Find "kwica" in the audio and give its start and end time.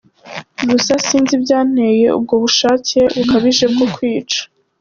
3.95-4.41